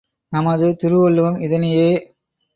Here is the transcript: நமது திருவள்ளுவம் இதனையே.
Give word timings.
நமது 0.33 0.75
திருவள்ளுவம் 0.75 1.37
இதனையே. 1.39 1.89